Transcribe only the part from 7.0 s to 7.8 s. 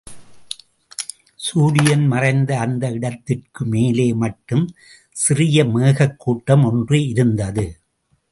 இருந்தது.